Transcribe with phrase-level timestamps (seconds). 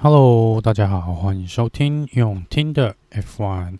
[0.00, 3.78] Hello，大家好，欢迎收听用听的 F1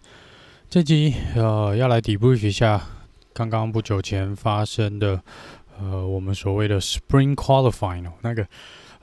[0.68, 2.84] 这集，呃，要来 debrief 一下
[3.32, 5.22] 刚刚不久前发生的，
[5.78, 8.44] 呃，我们所谓的 Spring Qualifying，那个，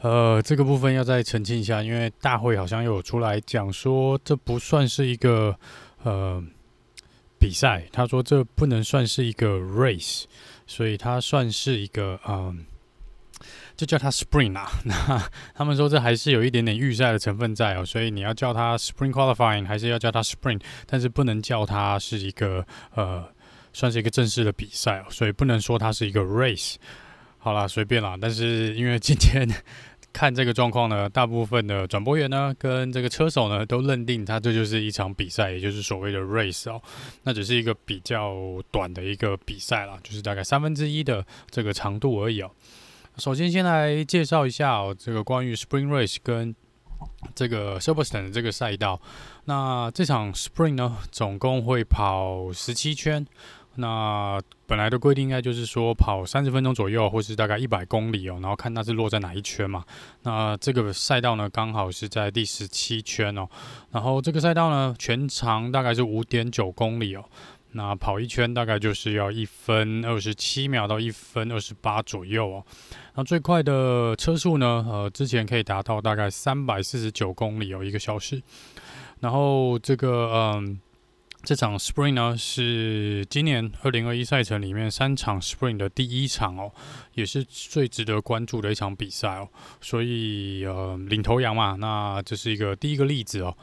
[0.02, 5.58] 呃，这个部分要再澄清一下，因为大会好像又有出来讲说，这不算是一个
[6.04, 6.44] 呃
[7.40, 10.26] 比赛，他说这不能算是一个 race，
[10.68, 12.66] 所以它算是一个嗯。
[13.78, 23.28] 就叫它 Spring 啊， 那他们说这还是有一点点预赛的成分在哦，所以你要叫它 Spring Qualifying，还是要叫它 Spring，但是不能叫它是一个呃，
[23.74, 26.76] 算是一个正式的比赛哦，所以不能说它是一个 race。
[27.38, 28.18] 好啦，随便啦。
[28.20, 29.48] 但是因为今天
[30.12, 36.82] 看这个状况呢，大部分的转播员呢跟这个车手呢都认定它这就是一场比赛，也就是所谓的 race 哦，
[37.24, 38.34] 那只是一个比较
[38.72, 42.50] 短的一个比赛啦，就是大概三分之一的这个长度而已哦。
[43.18, 46.54] 首先，先来介绍一下哦，这个关于 Spring Race 跟
[47.34, 49.00] 这个 Silverstone 的这个赛道。
[49.46, 53.26] 那这场 Spring 呢，总共会跑十七圈。
[53.78, 59.84] 那本来的规定应该就是说跑三十分钟左右，或是大概一百公里哦，然后看它是落在哪一圈嘛。
[60.24, 63.48] 那这个赛道呢，刚好是在第十七圈哦。
[63.92, 67.26] 然后这个赛道呢，全长大概是五点九公里哦。
[67.78, 72.66] 那跑一圈大概就是要一分二十七秒到一分二十八左右哦。
[73.16, 74.86] 那最快的车速呢？
[74.90, 78.42] 呃，之前可以达到大概三百四十九公里哦，一个小时。
[79.20, 80.80] 然后这个嗯，
[81.44, 86.72] 这场 Spring 呢是今年二零二一赛程里面三场 Spring 的第一场哦，
[87.14, 89.50] 也是最值得关注的一场比赛哦。
[89.82, 93.58] 所以呃，领头羊嘛，那这是一个第一个例子哦。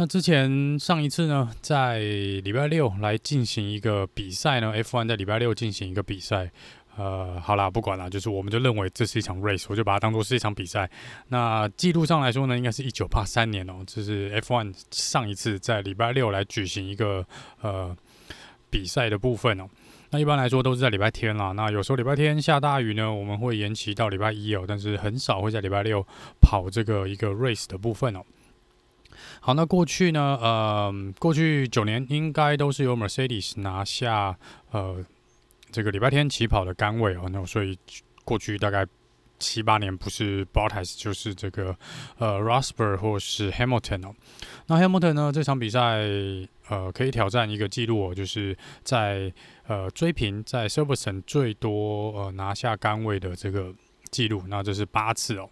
[0.00, 6.52] 那之前上一次呢，在礼拜六来进行一个比赛呢，F1 在礼拜六进行一个比赛，
[6.96, 10.88] 呃，好啦，不管了，就是我们就认为这是一场 race，我就把它当做是一场比赛。
[11.30, 17.26] 那记录上来说呢，应该是一九八三年哦，这是 F1 上一次在礼拜六来举行一个
[17.60, 17.96] 呃
[18.70, 19.66] 比赛的部分哦。
[20.10, 26.06] 那一般来说都是在礼拜天啦，那有时候礼拜天下大雨呢，我们会延期到礼拜一哦，但是很少会在礼拜六
[26.40, 28.22] 跑这个一个 race 的部分哦。
[29.40, 30.38] 好，那过去呢？
[30.40, 34.36] 呃，过去九年应该都是由 Mercedes 拿下
[34.70, 35.04] 呃
[35.70, 37.28] 这个礼拜天起跑的杆位哦。
[37.30, 37.78] 那所以
[38.24, 38.86] 过去大概
[39.38, 41.76] 七八年不是 Bottas 就是这个
[42.18, 44.14] 呃 Rosberg 或是 Hamilton 哦。
[44.66, 46.00] 那 Hamilton 呢，这场比赛
[46.68, 49.32] 呃可以挑战一个记录哦，就是在
[49.66, 53.72] 呃追平在 Silverstone 最多呃拿下杆位的这个
[54.10, 55.48] 记录，那这是八次哦。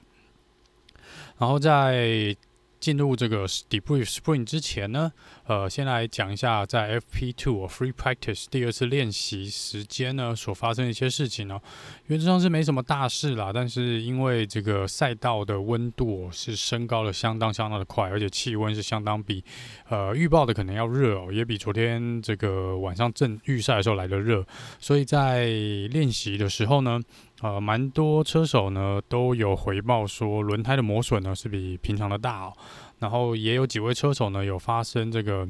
[1.38, 2.36] 然后在
[2.78, 5.12] 进入这个 debrief Spring 之前呢，
[5.46, 11.60] 呃，先来讲一下在 FP2 Free Practice 第二次练习时间呢所发生的一些事情呢。
[12.06, 19.42] 原则上是没什么大事啦，但是因为这个赛道的温度是升高的相当相当的快，而且气温是相当比
[19.88, 24.46] 呃预报的可能要热哦，也比昨天这个晚上正预赛的时候来的热，
[24.78, 25.46] 所以在
[25.90, 27.00] 练习的时候呢。
[27.42, 32.52] 呃，蛮多车手呢都有回报说轮胎的磨损呢是比平常的大哦，
[32.98, 35.46] 然后也有几位车手呢有发生这个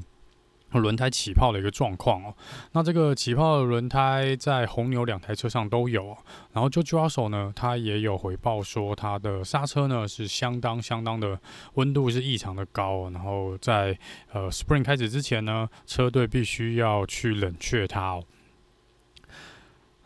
[0.73, 2.35] 轮胎起泡的一个状况哦。
[2.73, 6.17] 那这个起泡的轮胎在红牛两台车上都有，
[6.53, 11.41] 然后 George Russell 呢他也有回报说他的刹车呢是相当相当的
[11.75, 13.97] 温度是异常的高，然后在
[14.33, 18.25] 呃 Spring 开始之前呢，车队必须要去冷却它哦。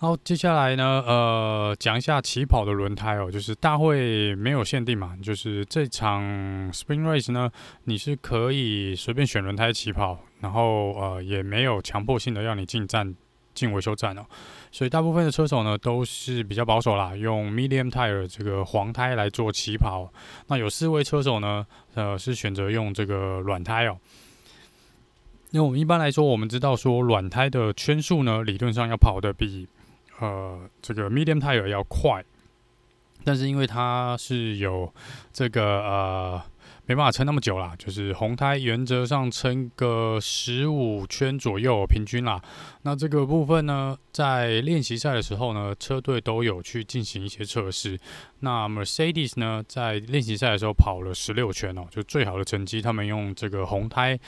[0.02, 6.22] 好，接下来呢，呃，讲一下起跑的轮胎哦，就是大会没有限定嘛，就是这场
[6.72, 7.52] Spring Race 呢，
[7.84, 13.14] 你是可以随便选轮胎起跑，然后呃，也没有强迫性的要你进站、
[13.52, 14.24] 进维修站哦，
[14.72, 20.10] 所以大部分的车手呢都是比较保守啦，用 Medium Tire 这个黄胎来做起跑。
[20.46, 23.98] 那有四位车手呢，呃，是选择用这个软胎哦。
[25.50, 29.68] 因为我们一般来说，我们知道说软胎的圈数呢，理论上要跑得比
[30.20, 32.25] 呃，这个 medium tire 要快，
[33.25, 34.92] 但是因为它是有
[35.32, 36.42] 这个呃
[36.86, 42.42] 没办法撑那么久啦，就是红胎原则上撑个十五圈左右平均啦。
[42.83, 47.98] 那这个部分呢，在练习赛的时候呢，车队都有去进行一些测试。
[48.41, 54.18] 那 Mercedes 呢，在练习赛的时候跑了十六圈哦，就最好的成绩，他们用这个红胎。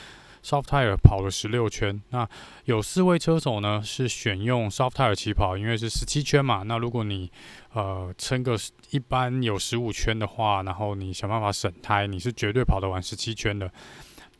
[0.45, 2.29] Soft tire 跑了十六圈，那
[2.65, 6.63] 有四位车手呢是选用 Soft tire 起跑，因为是十七圈嘛。
[6.65, 7.31] 那如果你
[7.73, 8.59] 呃撑个
[8.91, 13.71] 一般有十五圈的话，然后你想办法省胎，你是绝对跑得完十七圈的。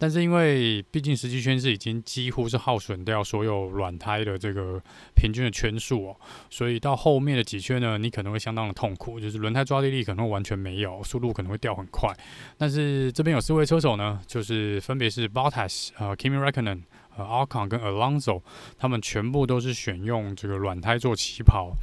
[0.03, 4.83] 但是因为毕竟实际圈是已经几乎是耗损掉所有软胎的这个
[5.15, 6.17] 平均的圈数哦，
[6.51, 12.13] 所以到后面的几圈呢，你可能会相当的痛苦，就是轮胎抓地力可能会完全没有，速度可能会掉很快。
[12.59, 16.83] 但是这边有四位车手呢，就是分别是 Bottas、呃 Kimi Räikkönen、
[17.17, 18.43] 呃 Ocon 跟 Alonso，
[18.77, 21.77] 他们全部都是选用这个软胎做起跑。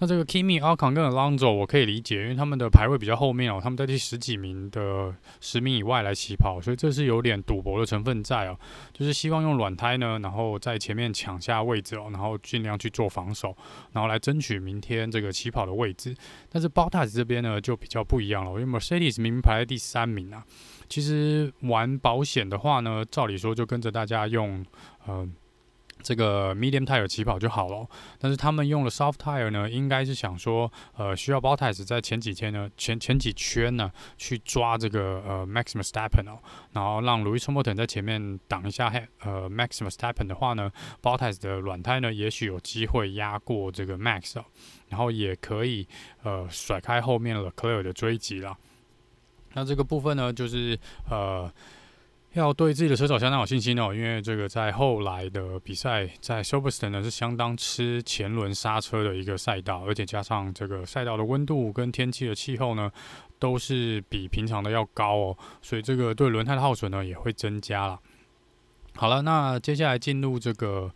[0.00, 8.56] 那这个 Kimi、a l c o n 跟 Alonso 我可以理解，因为他们的排位比较后面哦，他们在第十几名的十名以外来起跑，所以这是有点赌博的成分在哦，
[8.92, 13.56] 就是希望用软胎呢，然后在前面抢下位置哦，然后尽量去做防守，
[13.92, 16.14] 然后来争取明天这个起跑的位置。
[16.48, 20.44] 但是 Bottas 这边呢就比较不一样了，因为 Mercedes 明明排在第三名啊，
[20.88, 24.64] 其实玩保险的话呢，照理说就跟着大家用，
[25.08, 25.34] 嗯、
[26.02, 27.86] 这个 medium tire 起跑就好了，
[28.18, 36.38] 但是他们用了 soft tire 呢，应该是想说，呃，需要 Bottas 在前几天呢，前前几圈呢，去抓这个呃 Max Verstappen 哦，
[36.72, 40.70] 然后让 Lewis Hamilton 在前面挡一下，呃 Max Verstappen 的话呢
[41.02, 44.44] ，Bottas 的软胎呢，也许有机会压过这个 Max 哦，
[44.88, 45.86] 然后也可以
[46.22, 48.56] 呃甩开后面 l e c l e r 的追击了。
[49.54, 50.78] 那这个部分呢，就是
[51.10, 51.52] 呃。
[52.38, 62.90] 要对自己的车手相当有信心哦，因为这个在后来的比赛，在 Silverstone 呢是相当吃前轮刹车的一个赛道，而且加上这个赛道的温度跟天气的气候呢，
[63.38, 67.98] 都是比平常的要高哦，所以这个对轮胎的耗损呢也会增加了。
[68.94, 70.92] 好了，那接下来进入这个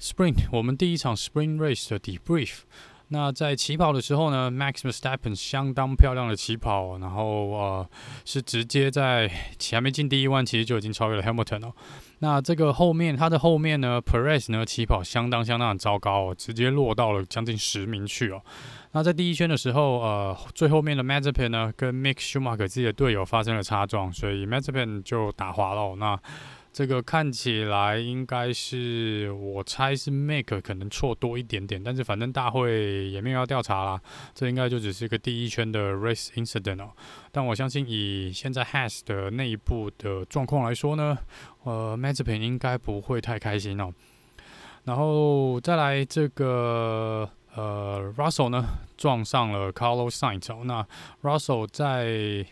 [0.00, 2.60] Spring，我们第一场 Spring Race 的 Debrief。
[3.10, 7.90] 那在起跑的时候呢，Max Verstappen 相当漂亮的起跑，然后呃
[8.24, 11.72] 是直接在前面进第一弯，其实就已经超越了 Hamilton 哦。
[12.18, 18.42] 那这个后面他的后面呢，Perez 呢起跑相当相当的糟糕，直接落到了将近十名去哦。
[18.92, 25.96] 那在第一圈的时候，呃最后面的 Mazepin 呢跟 Mick Schumacher 自己的队友发生了擦撞，所以 Mazepin 就打滑了。
[25.96, 26.18] 那
[26.78, 34.00] 这个看起来应该是，我猜是 Make 可能错多一点点，但是反正大会也没有要调查啦，
[34.32, 36.92] 这应该就只是一个第一圈的 race incident 哦。
[37.32, 41.18] 但我相信以现在 Has 的内部的状况来说呢，
[41.64, 43.92] 呃，Mazepin 应该不会太开心哦。
[44.84, 48.64] 然后再来这个呃，Russell 呢
[48.96, 50.86] 撞上了 Carlos Sainz 哦，那
[51.28, 52.46] Russell 在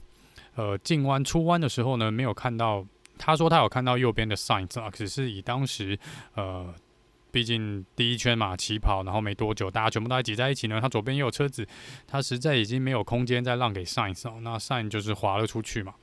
[0.57, 2.85] 呃进弯出弯的时候呢没有看到。
[3.19, 5.99] 他说他有看到右边的 Sainz 啊，只是以当时，
[6.35, 6.75] 呃，
[7.31, 10.81] 毕竟第一圈嘛起跑，然后没多久，大家全部都挤在一起呢。
[10.81, 11.67] 他左边也有车子，
[12.07, 14.39] 他实在已经没有空间再让给 Sainz 哦。
[14.43, 15.95] 那 Sainz 就是滑了出去嘛，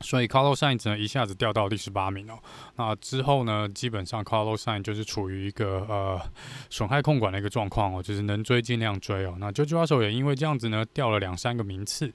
[0.00, 2.38] 所以 Carlos Sainz 呢一下子掉到第十八名哦。
[2.76, 6.20] 那之后呢，基本上 Carlos Sainz 就是处于一个呃
[6.68, 9.36] 损害控管的一个状况哦，就是能追尽量追哦。
[9.38, 12.12] 那 George Russell 也因为这样子呢掉了两三个名次。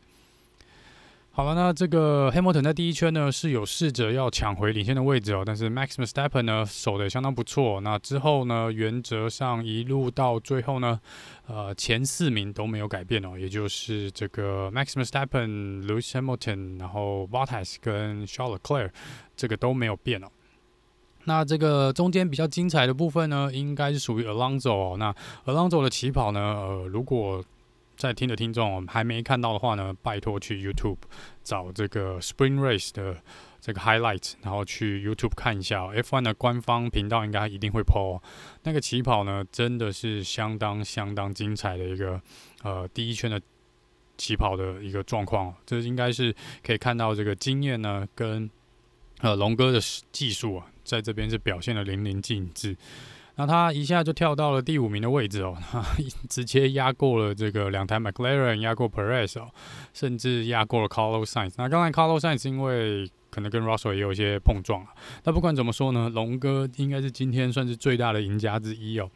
[1.37, 7.81] 好了，那这个 Hamilton 在第一圈呢是有试着要抢回领先的位置哦，但是 Max Verstappen 呢守的相当不错。
[7.81, 10.97] 那之后呢，原则上一路到最后呢，
[11.47, 18.91] 呃，前四名都没有改变哦，也就是这个 Max Verstappen、Lewis Hamilton，然后 Bottas 跟 Charles Leclerc
[19.35, 20.27] 这个都没有变哦。
[21.25, 24.95] 那这个中间比较精彩的部分呢，应该是属于 Alonso 哦。
[24.97, 27.43] 那 Alonso 的起跑呢，呃，如果
[27.97, 30.97] 在听的听众还没看到的话呢，拜托去 YouTube
[31.44, 33.21] 找这个 Spring Race 的
[33.62, 35.94] 这个 Highlight，然后去 YouTube 看一下哦。
[35.95, 38.21] F1 的官方频道应该一定会 po
[38.63, 42.21] 那个起跑呢，真的是相当相当精彩的一个
[42.63, 43.42] 呃第一圈的
[44.18, 45.53] 起跑的一个状况。
[45.65, 48.49] 这应该是可以看到这个经验呢跟
[49.21, 49.80] 呃龙哥的
[50.11, 52.75] 技术啊，在这边是表现得淋漓尽致。
[53.37, 55.83] 那他一下就跳到了第五名的位置哦，他
[56.30, 59.49] 直接压过了这个两台 McLaren，压过 Perez 哦，
[59.94, 61.54] 甚至压过了 Carlos Sainz。
[61.57, 64.87] 那刚才 Carlos Sainz 因为可能跟 Russell 也有一些碰撞啊。
[65.25, 69.09] 那不管怎么说呢，龙哥应该是今天算是最大的赢家之一哦。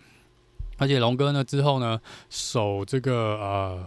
[0.77, 1.99] 而且龙哥呢之后呢
[2.29, 3.85] 守这个呃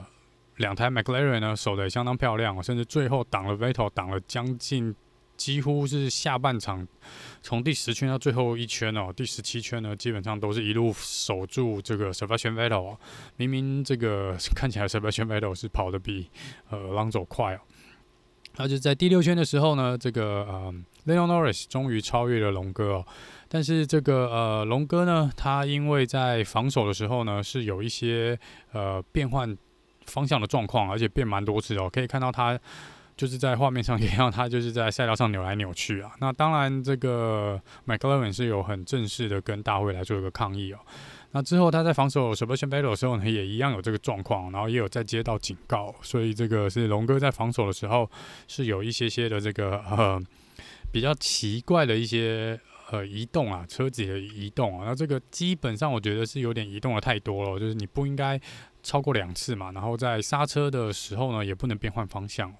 [0.56, 4.94] 两台 McLaren 呢守的也相当漂亮哦，甚至最后挡了 Vettel，挡了将近。
[5.42, 6.86] 几乎是下半场，
[7.42, 12.96] 从第十圈到最后一圈哦，第十七圈呢，基本上都是一路守住这个 Sebastian Vettel 哦。
[13.36, 16.30] 明明这个看起来 Sebastian Vettel 是跑得比
[16.70, 17.60] 呃 Alonso 快哦，
[18.56, 20.72] 而就在第六圈的时候呢，这个呃
[21.06, 23.06] Lando Norris 终于超越了龙哥哦。
[23.48, 28.38] 但是这个呃龙哥呢，他因为在防守的时候呢，是有一些
[28.70, 29.58] 呃变换
[30.06, 32.56] 方向的状况，而且变蛮多次哦，可以看到他。
[33.16, 36.12] 就是在画面上也让他就是在赛道上扭来扭去啊。
[36.20, 40.78] 那当然，这个 McLaren 是有很正式的跟大会来做一个抗议哦。
[41.34, 45.94] 那之后他在防守 Sebastian Vettel 的时候呢，也一样有这个状况，然后也有在接到警告。
[46.02, 48.10] 所以这个是龙哥在防守的时候
[48.48, 50.20] 是有一些些的这个呃
[50.92, 58.38] 比较奇怪的一些呃移动啊，车子的移动啊，那这个基本上我觉得是有点移动的太多了，就是你不应该
[58.82, 62.52] 超过两次嘛，然后在刹车的时候呢，也不能变换方向。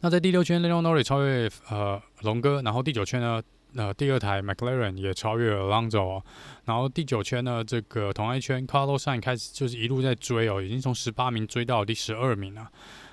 [0.00, 3.42] 那在第六圈，Lando Norris 超越呃龙哥，然后第九圈呢，
[3.74, 6.24] 呃第二台 McLaren 也超越了 Alonso 哦，
[6.64, 12.68] 然后第九圈呢，这个同一圈 Carlos s i n 开始就是一路在追哦，已经从十八名追到第十二名了。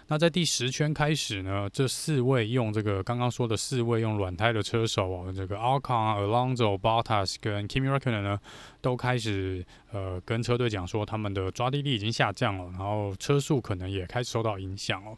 [0.08, 8.40] 那在第十圈开始呢，这四位用这个刚刚说的四位用软胎的车手哦，这个 Alcon、Alonso、Bottas 跟 Kimi Räikkönen 呢，
[8.82, 15.18] 都开始呃跟车队讲说他们的抓地力已经下降了，然后车速可能也开始受到影响哦。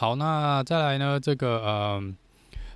[0.00, 1.20] 好，那再来呢？
[1.20, 2.14] 这个呃，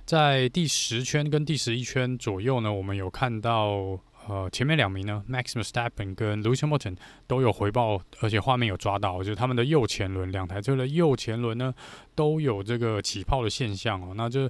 [0.05, 11.73] 在第十圈跟第十一圈左右呢，我们有看到呃，前面两名呢，Max Verstappen 跟 Lewis Hamilton 都有回报，而且画面有抓到，就是他们的右前轮，两台车的右前轮呢
[12.13, 14.13] 都有这个起泡的现象哦。
[14.15, 14.47] 那就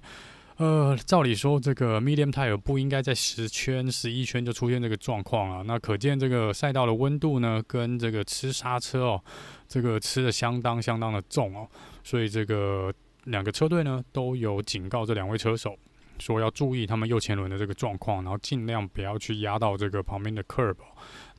[0.58, 5.63] 呃，照理说这个 Medium Tire 不应该在十圈、十一圈就出现这个状况啊。
[5.65, 9.24] 那可见这个赛道的温度呢，跟这个吃刹车哦，
[9.67, 11.67] 这个吃的相当相当的重哦。
[12.03, 12.93] 所以这个
[13.25, 15.75] 两个车队呢都有警告这两位车手，
[16.19, 20.75] 说要注意他们右前轮的这个状况，然后尽量不要去压到这个旁边的 curb，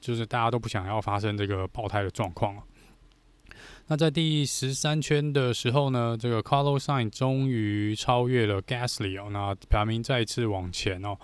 [0.00, 2.56] 就是大家都不想要发生这个爆胎的状况。
[3.86, 11.16] 那在第十三圈的时候呢，这个 Carlos Sainz 终于超越了 Gasly 哦，那排名再次往前哦。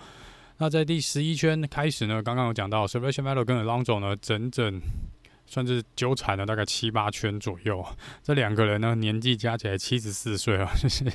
[0.59, 4.81] 那在第十一圈开始呢，刚刚有讲到 Sebastian Vettel 跟 Alonso 呢整整。
[5.53, 7.85] 算是纠缠了大概七八圈左右，
[8.23, 11.05] 这两个人呢年纪加起来七十四岁啊，就 是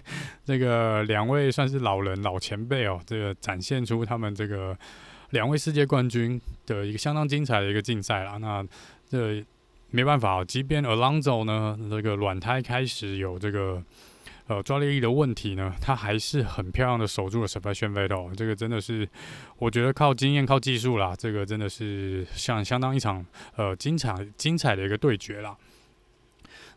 [0.45, 4.79] 这个两位算是老人老前辈哦，这个展现出他们这个
[5.31, 8.39] 两位世界冠军的一个相当精彩的一个竞赛了。
[8.39, 8.65] 那
[9.11, 9.45] 这
[9.91, 13.83] 没办法，即便 Alonso 呢这个软胎开始有这个。
[14.49, 19.09] 呃，抓地力的问题呢，他还是很漂亮的守住了 Sebastian Vettel，这个真的是，
[19.59, 23.25] 我觉得靠经验、靠技术啦，这个真的是像相当一场
[23.57, 25.57] 呃精彩精彩的一个对决啦。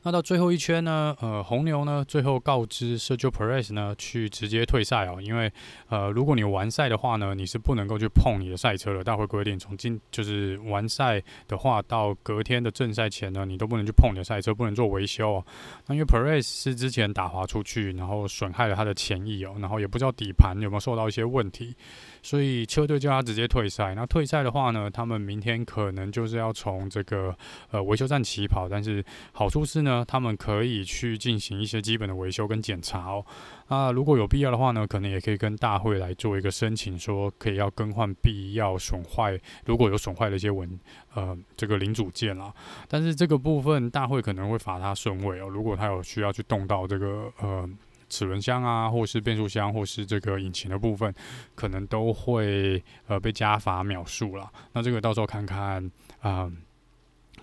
[0.03, 5.51] 那到最后一圈呢，呃，红牛呢最后告知 Sergio Perez 呢去直接退赛哦，因为
[5.89, 9.01] 呃，如果你完赛的话呢，你是不能够去碰你的赛车的。
[9.03, 15.46] 大会规定，从今就是完赛的话，到隔天的正赛前呢，你都不能去碰你的赛车，不能做维修哦。
[15.88, 21.75] 那因为 Perez 是之前打滑出去，然后损害了他的前翼哦，然后也不知道底盘有没有受到一些问题。
[22.21, 23.95] 所以车队叫他直接退赛。
[23.95, 27.35] 那退赛的话呢，他们明天可能就是要从这个
[27.71, 28.69] 呃维修站起跑。
[28.69, 33.25] 但是好处是呢，他们可以去进行一些基本的维修跟检查哦。
[33.67, 40.79] 那如果有必要的话呢，可能也可以跟大会来做一个申请，说可以要更换必要损坏，如果有损坏的一些文
[41.13, 42.53] 呃这个零组件啦。
[42.87, 45.47] 但是这个部分大会可能会罚他顺位哦。
[45.47, 47.69] 如果他有需要去动到这个呃。
[48.11, 51.11] 齿轮箱啊，或是变速箱，或是这个引擎的部分，
[51.55, 54.51] 可能都会呃被加法秒数了。
[54.73, 55.89] 那这个到时候看看
[56.19, 56.51] 啊、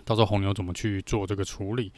[0.08, 1.92] 到时候红牛怎么去做这个处理。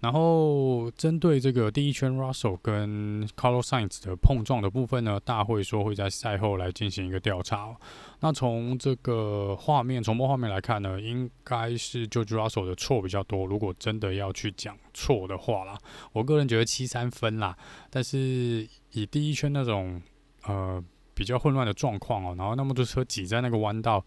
[0.00, 7.76] 然后针对这个第一圈 Russell 跟 Carlos Sainz 的碰撞的部分呢，大会说会在赛后来进行一个调查。
[8.20, 13.44] 那从这个画面重播画面来看呢，应该是 George Russell 的错比较多。
[13.44, 15.76] 如果真的要去讲错的话啦，
[16.12, 17.54] 我个人觉得七三分啦。
[17.90, 20.00] 但是以第一圈那种
[20.46, 24.02] 呃比较混乱的状况哦，然后那么多车挤在那个弯道，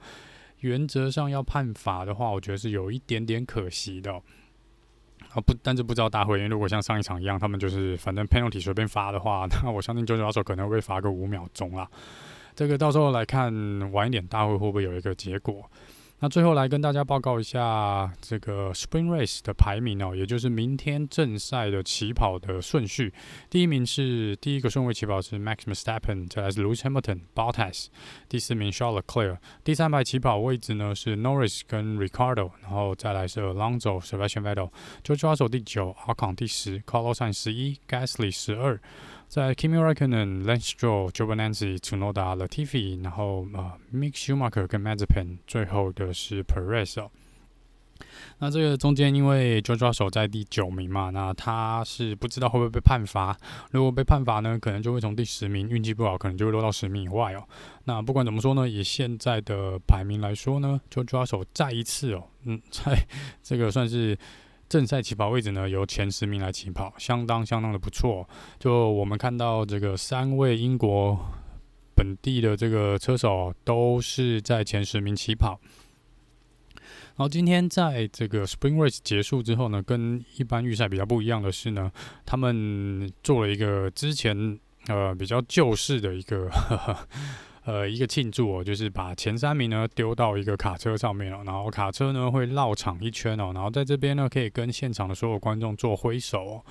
[0.64, 4.22] 原则上要判罚的话，我觉得是有一点点可惜的哦。
[5.30, 11.90] 啊不，但是不知道大会，因为如果像上一场一样，他们就是反正 penalty 随便罚的话， 那我相信九九二手可能会罚个五秒钟啦。
[12.56, 13.52] 这个到时候来看
[13.92, 15.70] 晚一点大会会不会有一个结果。
[16.24, 23.14] 那最后来跟大家报告一下这个 Spring Race 的排名哦，也就是明天正赛的起跑的顺序。
[23.50, 27.88] 第一名是第一个顺位起跑是 Max Verstappen，再来是 Lewis Hamilton、Bottas，
[28.30, 29.38] 第四名 Charles Leclerc。
[29.66, 34.70] 第三排起跑位置呢是 Norris 跟 Ricardo，然后再来是 Alonso、Sebastian Vettel、
[35.04, 38.80] George Russell 第九，Ocon 第十，Carlos Sainz 十一，Gasly 十二。
[39.34, 41.42] 在 Kimi r a c k o n e n Lance Stroll、j o b a n
[41.42, 45.40] a n z i Tsunoda、Latifi，然后呃 Mick Schumacher 跟 m a z e p e n
[45.48, 47.10] 最后的是 Perez 哦。
[48.38, 53.36] 那这个中间，因为 j o j o 手在第九名嘛，那他是不知道会不会被判罚。
[53.72, 57.44] 如果被判罚呢，可能就会从第十名，运气不好，可能就会落到十名以外哦。
[57.86, 62.96] 那不管怎么说呢，以现在的排名来说呢 j o j o 手再一次哦，嗯，在
[63.42, 64.16] 这个算是
[64.74, 68.28] 正赛起跑位置呢，由前十名来起跑，相当相当的不错。
[68.58, 71.16] 就我们看到这个三位英国
[71.96, 75.60] 本地的这个车手都是在前十名起跑。
[76.74, 81.92] 然后今天在这个 Spring Race 结束之后呢，跟一般预赛比较不一样的是呢，
[82.26, 87.08] 他们做了一个之前呃比较旧式的一个呵呵
[87.66, 96.64] 呃一个庆祝哦，就是把前三名呢丢到一个卡车上面哦，然后卡车呢会绕场一圈哦，然后在这边呢可以跟现场的所有观众做挥手哦。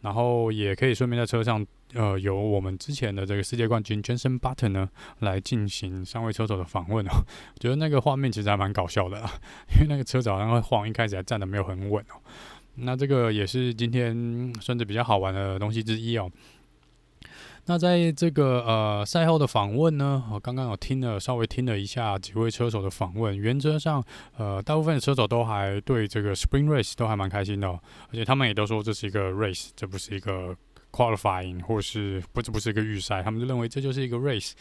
[0.00, 4.86] 然后也可以顺便在车上，呃，由我们之前的这个世界冠军 Jenson Button 呢
[5.20, 7.10] 来进行三位车手的访问哦。
[7.58, 9.30] 觉得那个画面其实还蛮搞笑的啦，
[9.74, 12.20] 因为那个车子好像会晃，一开始还站得没有很稳哦。
[12.74, 16.30] 那这个也是今天算是比较好玩的东西之一哦。
[17.66, 24.04] 那在这个呃赛后的访问呢，我刚刚有听了稍微听了一下几位车手的访问，原则上
[24.36, 30.56] 呃大部分车手都还对这个 Spring Race 都还蛮开心的，而且他们也都说这是一个 race，这不是一个。
[30.94, 34.52] Qualifying 或是不，这不是一个预赛，他们就认为这就是一个 race。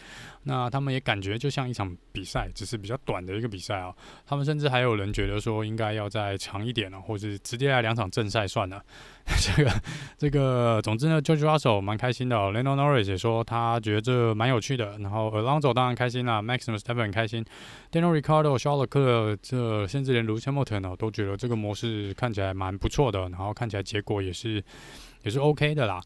[0.46, 3.94] 那他们也感觉就像一场比赛，只是比较短的一个比赛啊。
[4.26, 8.84] 他们甚至还有人觉得说应该要再长一点哦，或是直接来两场正赛算了。
[9.40, 9.72] 这个
[10.18, 12.52] 这个，总之呢，George Russell 蛮开心的哦。
[12.52, 14.98] Lando Norris 也说他觉得这蛮有趣的。
[14.98, 17.46] 然后 Alonso 当然开心啦，Max Verstappen 很开心
[17.92, 23.22] ，Daniel Ricardo、Schaller 克这甚至连 Lewis Hamilton 哦都觉得这个模式看起来蛮不错的。
[23.30, 24.62] 然后看起来结果也是。
[25.24, 26.02] 也是 OK 的啦，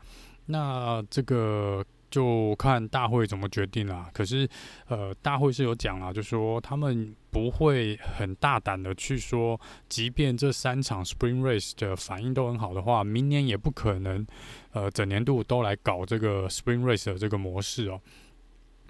[0.45, 4.09] 那这个就看大会怎么决定啦。
[4.13, 4.47] 可是，
[4.87, 9.59] 呃，大会是有讲啦，就说他们不会很大胆的去说，
[9.89, 14.25] 即便这三场 Spring Race 的反应都很好的话，明年也不可能，
[14.71, 17.99] 呃，整年度都来搞这个 Spring Race 的这个模式哦。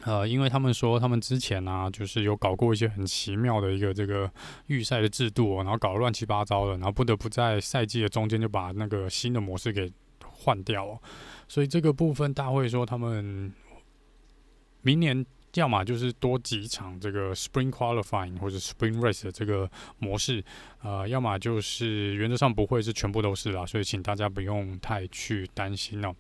[0.04, 4.32] 呃，因为他们说他们之前呢、啊，就是有搞过一些很奇妙的一个这个
[4.68, 9.92] 预赛的制度、哦，然后搞得乱七八糟的，然后不得不在赛季的中间就把那个新的模式给。
[10.38, 11.00] 换掉哦，
[11.48, 13.52] 所以这个部分大会说他们
[14.82, 15.26] 明年
[15.56, 20.44] 要么就是多几场这个 Spring Qualifying 或者 Spring Race 的这个模式，
[20.84, 26.14] 呃，要么就是原则上不会是全部都是啦，所以请大家不用太去担心哦。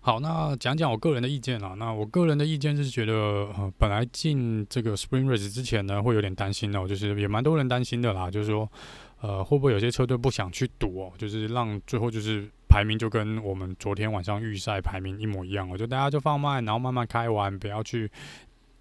[0.00, 8.70] 好，那讲讲我个人的意见啦，那我个人的意见是觉得，呃，本来进这个 Spring Race 之前呢，会有点担心哦，就是也蛮多人担心的啦，就是说，
[9.20, 12.48] 呃，会不会有些车队不想去赌哦，就是让最后就是。
[12.70, 18.08] 排名就跟我们昨天晚上预赛排名一模一样，我觉得大家就放慢，然后慢慢开完，不要去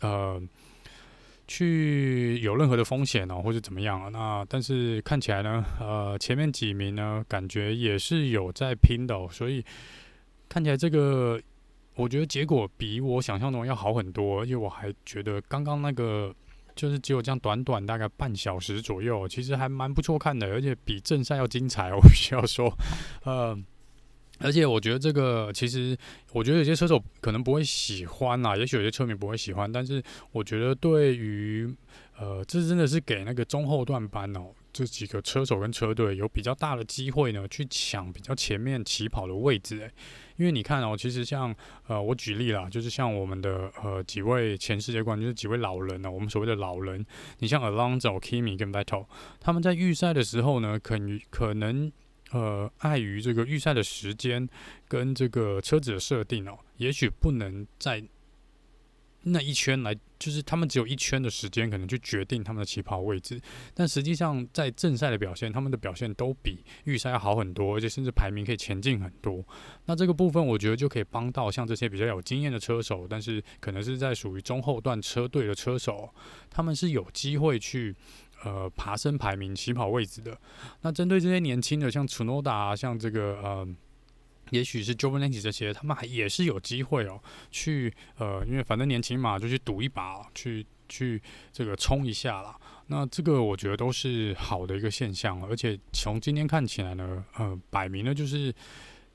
[0.01, 0.39] 呃
[1.47, 4.09] 去有任何的风险哦，或者怎么样啊。
[4.09, 9.63] 那但是看起来呢，呃，前面几名呢，感觉也是有在拼的哦，所以
[10.49, 11.41] 看起来这个
[11.95, 16.35] 我觉得结果比我想象中要好很多，而且我还觉得刚刚那个。
[16.77, 21.93] 就是只有这样短短大概半小时左右，其实还蛮不错看的，而且比正赛要精彩。
[21.93, 22.71] 我必须要说，
[23.23, 23.57] 呃，
[24.39, 25.97] 而且我觉得这个其实，
[26.31, 31.69] 我觉得有些车手可能不会喜欢啦，也许有些车迷不会喜欢，但是我觉得对于
[32.17, 34.51] 呃，这真的是给那个中后段班哦。
[34.73, 39.79] 这几个车手跟车队有比较大的机会呢，去抢比较前面起跑的位置。
[39.79, 39.91] 诶，
[40.37, 41.53] 因为你看哦，其实像
[41.87, 47.05] 呃，我举例啦，就是像我们的呃几位前世界冠军，就是几位老人呢，我们所谓的老人，
[47.39, 49.05] 你像 Alonso、Kimi 跟 Vettel，
[49.39, 50.97] 他们在预赛的时候呢，可
[51.29, 51.91] 可能
[52.31, 54.47] 呃，碍于这个预赛的时间
[54.87, 58.03] 跟这个车子的设定哦，也许不能在。
[59.29, 63.39] 那一圈来，就是他们只有一圈的时间，可能去决定他们的起跑位置。
[63.73, 69.43] 但实际上，在正赛的表现，他们的表现都比预赛要好很多，而且甚至排名可以前进很多。
[69.85, 76.13] 那这个部分，我觉得就可以帮到像这些比较有经验的车手，但是可能是在属于中后段车队的车手，
[76.49, 77.95] 他们是有机会去
[78.43, 80.37] 呃爬升排名、起跑位置的。
[80.81, 83.67] 那针对这些年轻的，像楚诺达，像这个呃。
[84.51, 92.55] 也许是 Giovinazzi 这些，他们还也是有机会哦，去呃，因为反正年轻嘛，就去赌一把，去去这个冲一下啦。
[92.87, 98.53] 那这个我觉得都是好的一个现象，而且从今天看起来呢，呃，摆明了就是，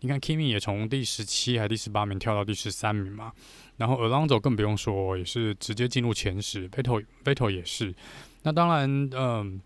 [0.01, 3.33] 你看 Kimi 也从第十七还第十八名跳到第十三名嘛，
[3.79, 7.95] 然后 Alonso 更不用说，也是直接进入前十，Vettel Vettel 也是。
[8.43, 9.59] 那当然，嗯、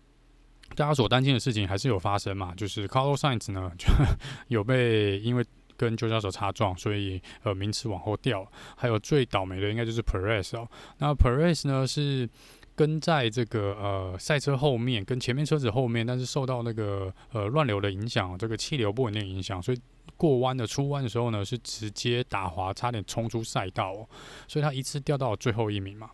[0.75, 3.87] 大家所担心的事情还是有发生嘛，就是 Carlos Sainz 呢就
[4.47, 5.43] 有被因为
[5.77, 8.45] 跟旧驾手擦撞，所以呃名次往后掉。
[8.75, 12.27] 还有最倒霉的应该就是 Perez 哦，那 Perez 呢是
[12.75, 19.79] 跟在这个呃赛车后面，跟前面车子后面，但是受到那个呃乱流的影响，这个气流不稳定影响，所以
[20.15, 24.07] 过弯的出弯的时候呢是直接打滑，差点冲出赛道哦，
[24.47, 26.09] 所以他一次掉到最后一名嘛。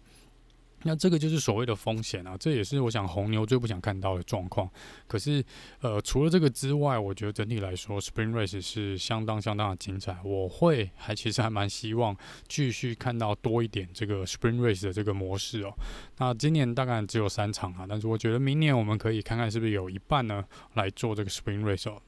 [0.84, 4.70] 那这个就是所谓的风险啊，这也是我想红牛最不想看到的状况。
[5.08, 5.44] 可是，
[5.82, 10.18] 呃，除了这个之外，我觉得整体来说，Spring Race 是相当相当的精彩。
[10.24, 12.16] 我会还其实还蛮希望
[12.48, 15.74] 继续看到多一点这个 Spring Race 的这个模式哦。
[16.18, 20.44] 那今年大概只有三场啊，但是我觉得明年我们可以看看是不是有一半呢
[20.74, 22.02] 来做这个 Spring Race 哦。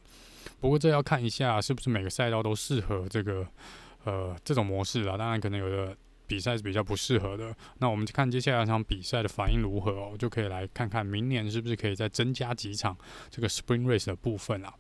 [0.60, 3.48] 不过这要看一下是不是每个赛道都适合这个。
[4.06, 5.18] 呃这种模式啦。
[5.18, 7.56] 当然，可能有的比赛是比较不适合的。
[7.80, 12.98] 那我们看接下来这场比赛的反应如何哦，就可以来看看明年是不是可以再增加几场
[13.30, 14.74] 这个 Spring Race 的部分啦。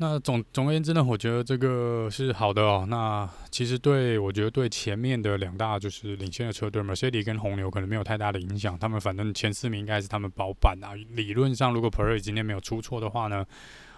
[0.00, 2.86] 那总总而言之呢，我觉得这个是好的哦。
[2.88, 8.78] 那其实对我觉得对前面的两大就是领先的车队，Mercedes 跟红牛可能没有太大的影响。
[8.78, 10.94] 他们反正前四名应该是他们保板啊。
[11.16, 13.44] 理论上，如果 Perez 今天没有出错的话呢，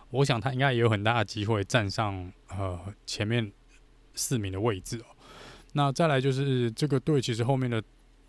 [0.09, 3.53] 我想他应该也有很大的机会站上呃前面
[4.15, 5.05] 四名的位置哦。
[5.73, 7.83] 那再来就是这个队其实后面的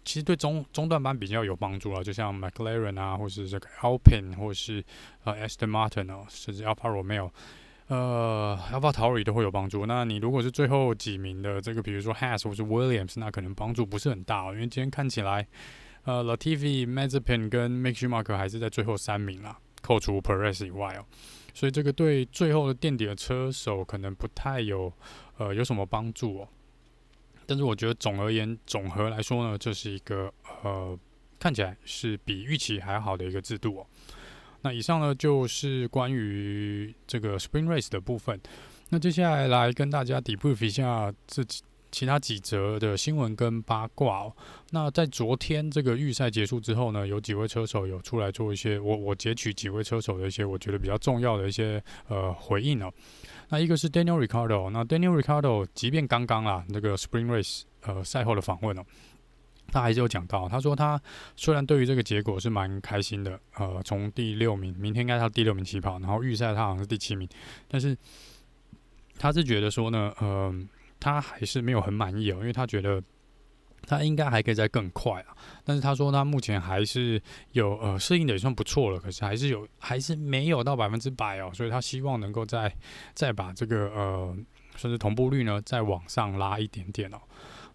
[0.04, 4.84] 其实对中中段班比较有帮助啊，就像 McLaren 啊，或是这个 Alpine，或是
[5.24, 7.30] 呃 Aston Martin 哦，甚至 Alfa Romeo。
[7.88, 9.86] 呃，AlphaTauri 都会有帮助。
[9.86, 14.54] 那你如果是最后几名的这个，比如说 Has 或是 Williams，那可能帮助不是很大哦。
[14.54, 15.46] 因为今天看起来，
[16.06, 21.06] 呃，Latifi、Mazepin 跟 Mick Schumacher 还是在最后三名啦，扣除 Perez 以外哦。
[21.54, 24.94] 所以这个对最后的垫底的车手可能不太有
[25.38, 26.48] 呃有什么帮助哦。
[27.52, 30.34] 但是我觉得总而言总和来说呢，这是一个
[30.64, 30.98] 呃
[31.38, 33.86] 看起来是比预期还好的一个制度哦。
[34.62, 38.40] 那以上呢，就是关于这个 Spring Race 的部分。
[38.88, 41.62] 那接下来来跟大家 debrief 一下这几
[41.92, 44.34] 其他几则的新闻跟八卦哦。
[44.70, 52.90] 那在昨天这个预赛结束之后呢，有几位车手有出来做一些我我截取几位车手的一些我觉得比较重要的一些呃回应哦。
[53.52, 58.84] 那一个是 Daniel Ricardo，那 Daniel Ricardo 即便刚刚啊那个 Spring Race 呃赛后的访问哦。
[59.74, 61.02] 他还是有讲到，他说他
[61.38, 67.26] 虽然对于这个结果是蛮开心的，呃，从第六名，明天应该他第六名起跑，然后预赛他好像是第七名，
[67.70, 67.98] 但是
[69.18, 70.54] 他是觉得说呢，呃，
[71.00, 73.02] 他还是没有很满意哦，因为他觉得
[73.88, 82.74] 他应该还可以再更快啊，但是他说他目前还是有呃适应的也算不错了，可是还是有还是没有到百分之百哦，所以他希望能够再
[83.14, 84.36] 再把这个呃，
[84.76, 87.18] 甚至同步率呢再往上拉一点点哦。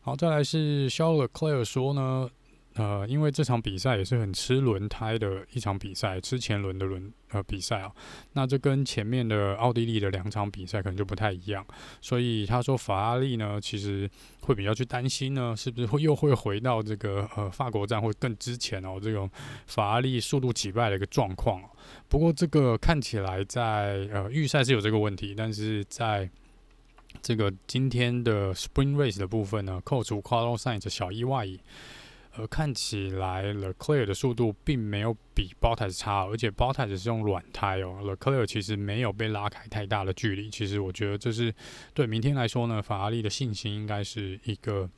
[0.00, 2.30] 好，再来是肖勒克莱尔说呢，
[2.76, 7.90] 呃，因为这场比赛也是很吃轮胎的一场比赛，吃前轮的轮呃比赛啊，
[8.34, 11.66] 那这跟前面的奥地利的两场比赛可能就不太一样，
[12.02, 14.08] 所以他说法拉利呢，其实
[14.42, 19.30] 会比较去担心呢，是不是会又会回到这个呃法国站会更之前哦，这种
[19.66, 21.62] 法拉利速度击败的一个状况。
[22.08, 26.28] 不过这个看起来在呃预赛是有这个问题，但是在
[27.22, 31.46] 这个今天的 Spring Race 的部分呢，扣除 Carlos Sainz 小意外，
[32.36, 40.50] 呃，看起来 Leclerc 的速度并没有比 Bottas 差，而且 Bottas 是用软胎哦，Leclerc 其实没有被拉开太大的距离。
[40.50, 41.54] 其实我觉得这是
[41.94, 44.88] 对明天来说呢，法拉利的信心应该是一个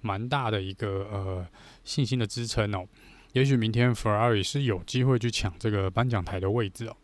[0.00, 1.46] 蛮大的一个呃
[1.84, 2.86] 信心的支撑哦。
[3.32, 6.96] 也许明天 Ferrari 是有机会去抢这个颁奖台的位置哦。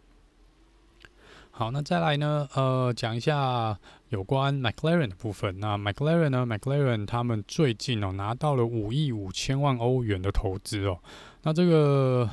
[1.51, 2.49] 好，那再来呢？
[2.55, 3.79] 呃，讲一下
[4.13, 5.59] 有关 McLaren 的部分。
[5.59, 10.99] 那 McLaren 呢？McLaren 他们最近哦拿到了五亿五千万欧元的投资哦。
[11.45, 12.29] 那这个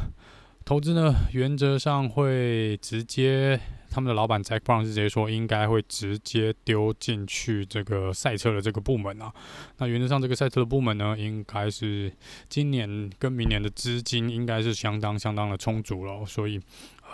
[0.66, 3.58] 投资呢，原则上会直接，
[3.90, 9.34] 他们的老板 Jack Brown 是直接说，应该会直接丢进去这个赛车的这个部门啊。
[9.78, 12.12] 那原则上，这个赛车的部门呢，应该是
[12.50, 16.60] 今年跟明年的资金应该是相当相当的充足了，所以。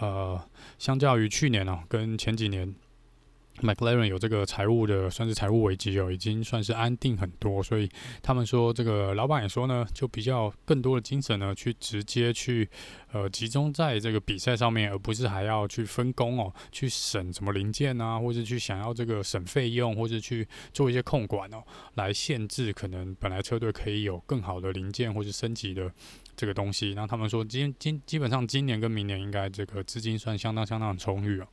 [0.02, 0.38] 呃，
[0.78, 2.76] 相较于去年哦，跟前几年
[3.62, 7.62] ，McLaren 有这个财务的，算是财务危机哦，已经算是安定很多。
[7.64, 7.90] 所以
[8.22, 12.70] 他们说，这个老板也说呢，就比较更多的精神呢，去直接去
[13.12, 21.64] 呃集中在这个比赛上面，而不是还要去分工哦，去省什么零件啊，或者去想要这个省费用，或者去做一些控管哦，
[21.96, 25.92] 来限制可能本来车队可以有更好的零件或是升级的。
[26.38, 31.48] 这个东西，那他们说今今基本上今年跟明年应该这个资金算相当相当充裕哦。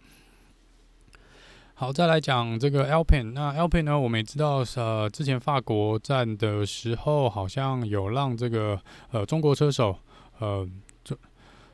[1.74, 8.80] 好，再来讲这个 Alpine，那 Alpine 呢，我们也知道，呃，之前法国站的时候，好像有让这个
[9.10, 9.98] 呃中国车手，
[10.38, 10.68] 呃，
[11.02, 11.16] 这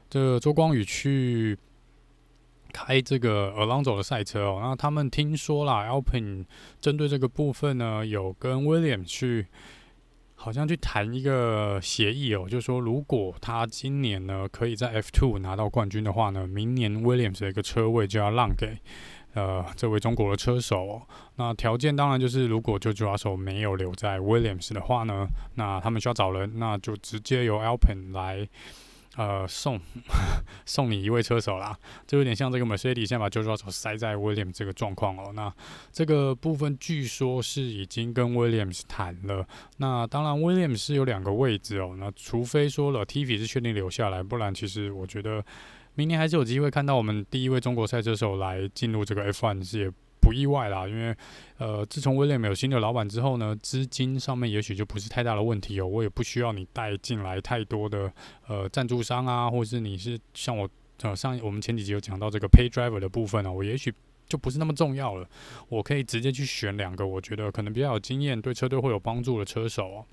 [0.08, 1.58] 这周光宇去
[2.72, 4.60] 开这个 Alonso 的赛车哦。
[4.62, 6.46] 那他们听说啦，Alpine
[6.80, 9.46] 针对这个部分呢，有跟 William 去。
[10.40, 18.78] 好像去谈一个协议哦，就是说，如果他今年呢可以在 F2 拿到冠军的话呢，明年 Williams 的一个车位就要让给
[19.38, 21.02] 呃这位中国的车手哦。
[21.36, 28.48] 那条件当然就是，如果 George Russell 没有留在 Williams 的话呢，那他们需要找人，那就直接由 Alpin 来。
[29.16, 29.80] 呃，送
[30.64, 35.32] 送你一位车手啦，就有点像这个 Mercedes 现在把 George Russell 塞在 Williams 这个状况哦。
[35.34, 35.52] 那
[35.90, 39.44] 这个部分据说是已经跟 Williams 谈了。
[39.78, 41.96] 那当然，Williams 是有两个位置哦。
[41.98, 45.44] 那除非说了 Latifi 是确定留下来，不然其实我觉得
[45.98, 51.12] 明年还是有机会看到我们第一位中国赛车手来进入这个 F1 是也不意外啦，因为
[51.56, 55.86] 呃，自从威廉姆有新的老板之后呢，资金上面也许就不是太大的问题哦。
[55.88, 58.12] 我也不需要你带进来太多的
[58.46, 60.70] 呃赞助商啊，或者是你是像我
[61.02, 63.92] 呃上我们前几集有讲到这个 pay driver 的部分呢，我也许
[64.28, 65.28] 就不是那么重要了。
[65.68, 70.06] 我可以直接去选两个我觉得可能比较有经验、对车队会有帮助的车手哦。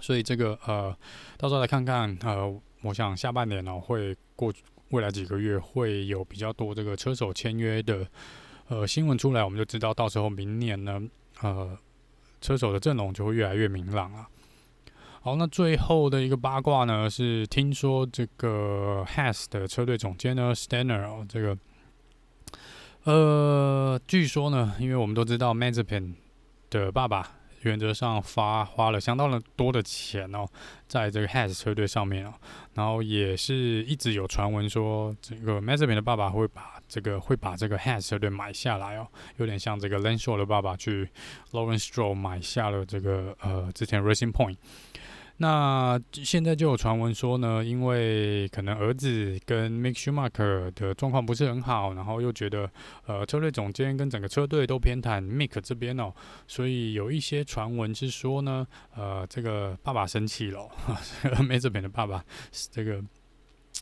[0.00, 0.96] 所以这个呃，
[1.36, 4.50] 到时候来看看呃，我想下半年呢会过
[4.90, 8.06] 未来几个月会有比较多这个车手签约的。
[8.68, 10.98] 呃，新闻出来，我们就知道，到时候明年呢，
[11.42, 11.76] 呃，
[12.40, 14.26] 车手的阵容就会越来越明朗了。
[15.20, 21.58] 好，那最后的一个八卦呢，是听说这个 Has 的车队总监呢，Steiner 哦，这个，
[23.04, 26.14] 呃，据说呢，因为我们都知道 Mazepin
[26.70, 27.36] 的爸爸。
[27.64, 30.46] 原则上发花了相当的多的钱哦，
[30.86, 32.32] 在这个 Has 车队上面哦，
[32.74, 41.08] 然后也是一直有传闻说，这个 Mazepin 的爸爸会把这个会把这个 Has 车队买下来哦，有点像这个 Lance Stroll 的爸爸去
[41.52, 44.56] Lawrence Stroll 买下了这个呃之前 Racing Point。
[45.36, 52.70] 那现在就有传闻说呢，因为可能儿子跟 Mick Schumacher 的状况不是很好，然后又觉得
[53.06, 56.12] 呃车队总监跟整个车队都偏袒 Mick 这边哦，
[56.46, 60.68] 所以有一些传闻是说呢，呃这个爸爸生气了，
[61.42, 62.24] Mazepin 的爸爸
[62.70, 63.02] 这个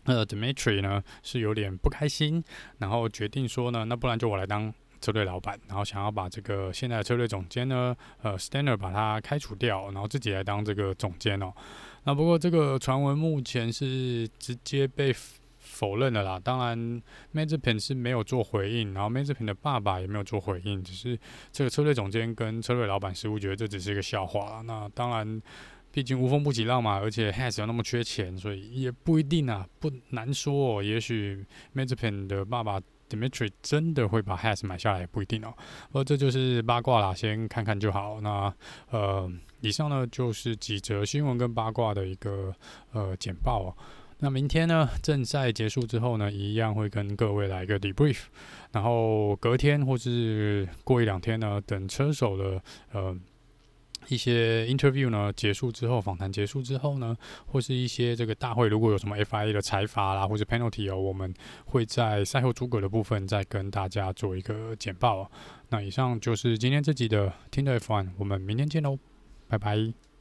[0.04, 2.42] 呃 Dmitry 呢是有点不开心，
[2.78, 4.72] 然后决定说呢，那不然就我来当。
[5.02, 11.52] 车队老板，然后想要把这个现在的车队总监呢，呃，Steiner 把他开除掉，然后自己来当这个总监哦。
[12.04, 15.12] 那不过这个传闻目前是直接被
[15.58, 16.38] 否认的啦。
[16.38, 17.02] 当然
[17.34, 21.18] ，Mazepin 是没有做回应，然后 Mazepin 的爸爸也没有做回应，只是
[21.50, 24.62] 这个车队总监跟车队老板似乎觉得这只是一个笑话。
[24.64, 25.42] 那当然，
[25.90, 30.82] 毕竟无风不起浪嘛，而且 Has 有那么缺钱，所以也不一定啊，不难说哦。
[30.82, 32.80] 也许 Mazepin 的爸爸。
[33.12, 35.52] Dimitri 真的会把 Has 买下来不一定哦，
[35.88, 38.20] 不过这就是八卦啦，先看看就好。
[38.22, 38.54] 那
[38.90, 42.54] 呃，以上呢就是几则新闻跟八卦的一个
[42.92, 43.76] 呃简报哦。
[44.20, 48.20] 那明天呢，正赛结束之后呢，一样会跟各位来一个 debrief。
[48.70, 53.16] 然后隔天或是过一两天呢，等车手的呃。
[54.08, 61.32] 一些 interview 呢结束之后，访谈结束之后呢，或是一些这个大会如果有什么 FIA 的裁罚啦，或者 penalty 哦，我们
[61.64, 65.30] 会在赛后诸葛的部分再跟大家做一个简报。
[65.70, 68.98] 那以上就是今天这集的听的 F1，我们明天见喽，
[69.48, 70.11] 拜拜。